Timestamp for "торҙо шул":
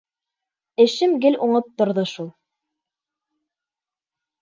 1.83-2.35